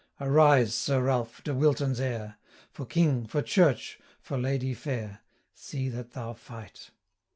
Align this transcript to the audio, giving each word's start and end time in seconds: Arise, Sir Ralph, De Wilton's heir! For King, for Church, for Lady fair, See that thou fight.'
Arise, 0.19 0.73
Sir 0.73 1.03
Ralph, 1.03 1.43
De 1.43 1.53
Wilton's 1.53 1.99
heir! 1.99 2.37
For 2.71 2.87
King, 2.87 3.27
for 3.27 3.43
Church, 3.43 3.99
for 4.19 4.35
Lady 4.35 4.73
fair, 4.73 5.19
See 5.53 5.89
that 5.89 6.13
thou 6.13 6.33
fight.' 6.33 6.89